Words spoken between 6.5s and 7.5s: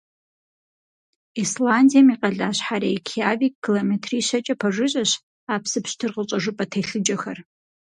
телъыджэхэр.